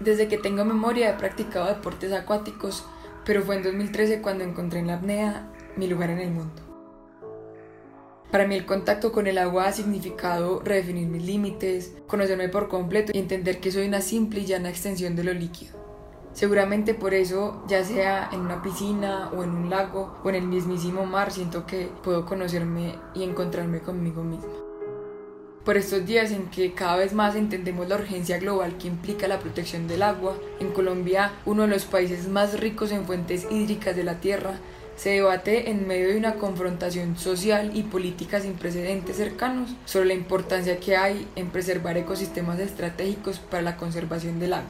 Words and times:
Desde 0.00 0.28
que 0.28 0.38
tengo 0.38 0.64
memoria 0.64 1.10
he 1.10 1.18
practicado 1.18 1.66
deportes 1.66 2.10
acuáticos, 2.14 2.86
pero 3.26 3.42
fue 3.42 3.56
en 3.56 3.62
2013 3.62 4.22
cuando 4.22 4.44
encontré 4.44 4.78
en 4.78 4.86
la 4.86 4.94
apnea 4.94 5.52
mi 5.76 5.88
lugar 5.88 6.08
en 6.08 6.20
el 6.20 6.30
mundo. 6.30 6.62
Para 8.30 8.46
mí 8.46 8.54
el 8.54 8.64
contacto 8.64 9.12
con 9.12 9.26
el 9.26 9.36
agua 9.36 9.66
ha 9.66 9.72
significado 9.72 10.62
redefinir 10.64 11.06
mis 11.08 11.24
límites, 11.24 11.92
conocerme 12.06 12.48
por 12.48 12.68
completo 12.68 13.12
y 13.14 13.18
entender 13.18 13.60
que 13.60 13.72
soy 13.72 13.88
una 13.88 14.00
simple 14.00 14.40
y 14.40 14.46
llana 14.46 14.70
extensión 14.70 15.16
de 15.16 15.24
lo 15.24 15.34
líquido. 15.34 15.78
Seguramente 16.32 16.94
por 16.94 17.12
eso, 17.12 17.62
ya 17.68 17.84
sea 17.84 18.30
en 18.32 18.40
una 18.40 18.62
piscina 18.62 19.30
o 19.36 19.42
en 19.42 19.50
un 19.50 19.68
lago 19.68 20.18
o 20.24 20.30
en 20.30 20.36
el 20.36 20.46
mismísimo 20.46 21.04
mar, 21.04 21.30
siento 21.30 21.66
que 21.66 21.90
puedo 22.02 22.24
conocerme 22.24 22.94
y 23.14 23.24
encontrarme 23.24 23.80
conmigo 23.80 24.22
misma 24.22 24.69
por 25.64 25.76
estos 25.76 26.06
días 26.06 26.30
en 26.30 26.46
que 26.48 26.72
cada 26.72 26.96
vez 26.96 27.12
más 27.12 27.36
entendemos 27.36 27.88
la 27.88 27.96
urgencia 27.96 28.38
global 28.38 28.78
que 28.78 28.88
implica 28.88 29.28
la 29.28 29.38
protección 29.38 29.86
del 29.88 30.02
agua, 30.02 30.36
en 30.58 30.72
Colombia, 30.72 31.32
uno 31.44 31.62
de 31.62 31.68
los 31.68 31.84
países 31.84 32.28
más 32.28 32.58
ricos 32.58 32.92
en 32.92 33.04
fuentes 33.04 33.46
hídricas 33.50 33.94
de 33.94 34.04
la 34.04 34.20
Tierra, 34.20 34.54
se 34.96 35.10
debate 35.10 35.70
en 35.70 35.86
medio 35.86 36.08
de 36.08 36.18
una 36.18 36.34
confrontación 36.34 37.16
social 37.16 37.70
y 37.74 37.84
política 37.84 38.40
sin 38.40 38.54
precedentes 38.54 39.16
cercanos 39.16 39.70
sobre 39.86 40.08
la 40.08 40.14
importancia 40.14 40.78
que 40.78 40.96
hay 40.96 41.26
en 41.36 41.48
preservar 41.48 41.96
ecosistemas 41.96 42.58
estratégicos 42.58 43.38
para 43.38 43.62
la 43.62 43.76
conservación 43.76 44.38
del 44.38 44.54
agua. 44.54 44.68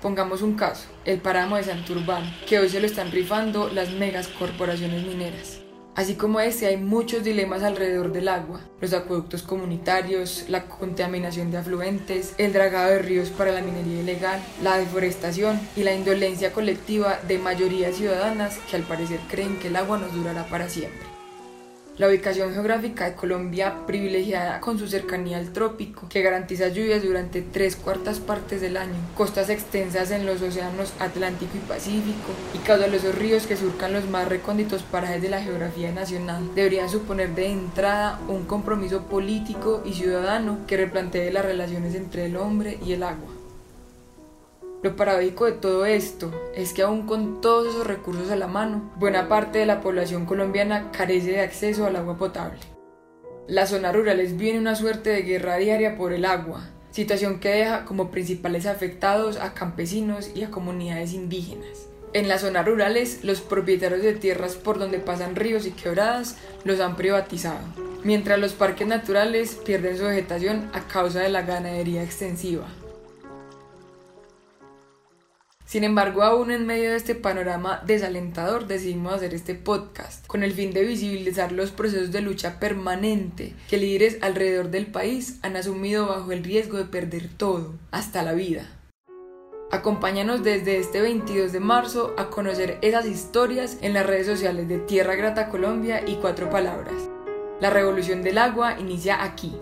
Pongamos 0.00 0.42
un 0.42 0.54
caso, 0.54 0.86
el 1.04 1.18
páramo 1.18 1.56
de 1.56 1.64
Santurbán, 1.64 2.22
que 2.46 2.58
hoy 2.58 2.68
se 2.68 2.78
lo 2.78 2.86
están 2.86 3.10
rifando 3.10 3.68
las 3.68 3.90
megas 3.90 4.28
corporaciones 4.28 5.04
mineras. 5.04 5.63
Así 5.96 6.16
como 6.16 6.40
este, 6.40 6.66
hay 6.66 6.76
muchos 6.76 7.22
dilemas 7.22 7.62
alrededor 7.62 8.12
del 8.12 8.26
agua, 8.26 8.60
los 8.80 8.92
acueductos 8.92 9.42
comunitarios, 9.42 10.46
la 10.48 10.64
contaminación 10.64 11.52
de 11.52 11.58
afluentes, 11.58 12.34
el 12.36 12.52
dragado 12.52 12.90
de 12.90 12.98
ríos 12.98 13.30
para 13.30 13.52
la 13.52 13.62
minería 13.62 14.00
ilegal, 14.00 14.42
la 14.60 14.76
deforestación 14.76 15.60
y 15.76 15.84
la 15.84 15.94
indolencia 15.94 16.52
colectiva 16.52 17.20
de 17.28 17.38
mayorías 17.38 17.94
ciudadanas 17.94 18.58
que 18.68 18.76
al 18.76 18.82
parecer 18.82 19.20
creen 19.30 19.56
que 19.60 19.68
el 19.68 19.76
agua 19.76 19.98
nos 19.98 20.12
durará 20.12 20.44
para 20.48 20.68
siempre. 20.68 21.23
La 21.96 22.08
ubicación 22.08 22.52
geográfica 22.52 23.04
de 23.04 23.14
Colombia, 23.14 23.86
privilegiada 23.86 24.58
con 24.58 24.80
su 24.80 24.88
cercanía 24.88 25.38
al 25.38 25.52
trópico, 25.52 26.08
que 26.08 26.22
garantiza 26.22 26.66
lluvias 26.66 27.04
durante 27.04 27.40
tres 27.40 27.76
cuartas 27.76 28.18
partes 28.18 28.60
del 28.60 28.76
año, 28.76 28.96
costas 29.16 29.48
extensas 29.48 30.10
en 30.10 30.26
los 30.26 30.42
océanos 30.42 30.92
Atlántico 30.98 31.56
y 31.56 31.60
Pacífico, 31.60 32.32
y 32.52 32.58
caudalosos 32.66 33.14
ríos 33.14 33.46
que 33.46 33.56
surcan 33.56 33.92
los 33.92 34.08
más 34.10 34.28
recónditos 34.28 34.82
parajes 34.82 35.22
de 35.22 35.28
la 35.28 35.40
geografía 35.40 35.92
nacional, 35.92 36.42
deberían 36.56 36.90
suponer 36.90 37.32
de 37.36 37.46
entrada 37.46 38.18
un 38.26 38.44
compromiso 38.44 39.02
político 39.02 39.80
y 39.84 39.92
ciudadano 39.92 40.66
que 40.66 40.76
replantee 40.76 41.30
las 41.30 41.44
relaciones 41.44 41.94
entre 41.94 42.26
el 42.26 42.36
hombre 42.36 42.76
y 42.84 42.94
el 42.94 43.04
agua. 43.04 43.43
Lo 44.84 44.96
paradójico 44.96 45.46
de 45.46 45.52
todo 45.52 45.86
esto 45.86 46.30
es 46.54 46.74
que 46.74 46.82
aún 46.82 47.06
con 47.06 47.40
todos 47.40 47.68
esos 47.68 47.86
recursos 47.86 48.30
a 48.30 48.36
la 48.36 48.48
mano, 48.48 48.92
buena 48.96 49.30
parte 49.30 49.58
de 49.58 49.64
la 49.64 49.80
población 49.80 50.26
colombiana 50.26 50.92
carece 50.92 51.30
de 51.30 51.40
acceso 51.40 51.86
al 51.86 51.96
agua 51.96 52.18
potable. 52.18 52.58
Las 53.48 53.70
zonas 53.70 53.96
rurales 53.96 54.36
viven 54.36 54.60
una 54.60 54.74
suerte 54.74 55.08
de 55.08 55.22
guerra 55.22 55.56
diaria 55.56 55.96
por 55.96 56.12
el 56.12 56.26
agua, 56.26 56.68
situación 56.90 57.40
que 57.40 57.48
deja 57.48 57.86
como 57.86 58.10
principales 58.10 58.66
afectados 58.66 59.38
a 59.38 59.54
campesinos 59.54 60.30
y 60.34 60.42
a 60.42 60.50
comunidades 60.50 61.14
indígenas. 61.14 61.86
En 62.12 62.28
las 62.28 62.42
zonas 62.42 62.66
rurales, 62.66 63.24
los 63.24 63.40
propietarios 63.40 64.02
de 64.02 64.12
tierras 64.12 64.54
por 64.54 64.78
donde 64.78 64.98
pasan 64.98 65.34
ríos 65.34 65.64
y 65.64 65.70
quebradas 65.70 66.36
los 66.64 66.80
han 66.80 66.96
privatizado, 66.96 67.64
mientras 68.04 68.38
los 68.38 68.52
parques 68.52 68.86
naturales 68.86 69.54
pierden 69.64 69.96
su 69.96 70.04
vegetación 70.04 70.68
a 70.74 70.86
causa 70.86 71.20
de 71.20 71.30
la 71.30 71.40
ganadería 71.40 72.02
extensiva. 72.02 72.66
Sin 75.74 75.82
embargo, 75.82 76.22
aún 76.22 76.52
en 76.52 76.66
medio 76.66 76.90
de 76.90 76.96
este 76.96 77.16
panorama 77.16 77.82
desalentador 77.84 78.68
decidimos 78.68 79.12
hacer 79.12 79.34
este 79.34 79.56
podcast 79.56 80.24
con 80.28 80.44
el 80.44 80.52
fin 80.52 80.72
de 80.72 80.84
visibilizar 80.84 81.50
los 81.50 81.72
procesos 81.72 82.12
de 82.12 82.20
lucha 82.20 82.60
permanente 82.60 83.54
que 83.68 83.78
líderes 83.78 84.18
alrededor 84.22 84.70
del 84.70 84.86
país 84.86 85.40
han 85.42 85.56
asumido 85.56 86.06
bajo 86.06 86.30
el 86.30 86.44
riesgo 86.44 86.78
de 86.78 86.84
perder 86.84 87.26
todo, 87.26 87.74
hasta 87.90 88.22
la 88.22 88.34
vida. 88.34 88.70
Acompáñanos 89.72 90.44
desde 90.44 90.78
este 90.78 91.00
22 91.00 91.50
de 91.50 91.58
marzo 91.58 92.14
a 92.16 92.30
conocer 92.30 92.78
esas 92.80 93.06
historias 93.06 93.78
en 93.80 93.94
las 93.94 94.06
redes 94.06 94.28
sociales 94.28 94.68
de 94.68 94.78
Tierra 94.78 95.16
Grata 95.16 95.48
Colombia 95.48 96.04
y 96.06 96.14
Cuatro 96.20 96.50
Palabras. 96.50 97.10
La 97.60 97.70
revolución 97.70 98.22
del 98.22 98.38
agua 98.38 98.78
inicia 98.78 99.24
aquí. 99.24 99.52